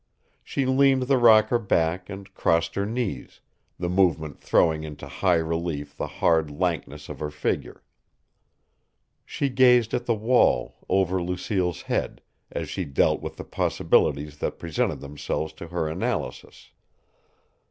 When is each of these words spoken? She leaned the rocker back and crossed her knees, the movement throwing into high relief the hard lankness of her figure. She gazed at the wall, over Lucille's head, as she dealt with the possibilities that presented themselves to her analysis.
She 0.43 0.65
leaned 0.65 1.03
the 1.03 1.19
rocker 1.19 1.59
back 1.59 2.09
and 2.09 2.33
crossed 2.33 2.73
her 2.73 2.87
knees, 2.87 3.39
the 3.77 3.87
movement 3.87 4.39
throwing 4.39 4.83
into 4.83 5.05
high 5.07 5.35
relief 5.37 5.95
the 5.95 6.07
hard 6.07 6.49
lankness 6.49 7.07
of 7.07 7.19
her 7.19 7.29
figure. 7.29 7.83
She 9.27 9.47
gazed 9.47 9.93
at 9.93 10.07
the 10.07 10.15
wall, 10.15 10.73
over 10.89 11.21
Lucille's 11.21 11.83
head, 11.83 12.23
as 12.51 12.67
she 12.67 12.83
dealt 12.83 13.21
with 13.21 13.37
the 13.37 13.43
possibilities 13.43 14.39
that 14.39 14.57
presented 14.57 15.01
themselves 15.01 15.53
to 15.53 15.67
her 15.67 15.87
analysis. 15.87 16.71